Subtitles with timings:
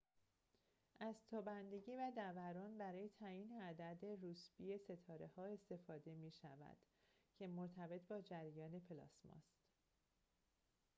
[0.99, 6.77] از تابندگی و دَوران برای تعیین عدد روسبی ستاره استفاده می‌شود
[7.37, 9.61] که مرتبط با جریان پلاسما است